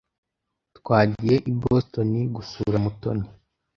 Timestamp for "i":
1.49-1.51